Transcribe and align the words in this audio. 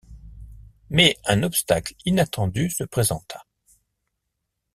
Mais 0.89 1.15
un 1.25 1.43
obstacle 1.43 1.93
inattendu 2.05 2.71
se 2.71 2.83
présenta. 2.83 3.45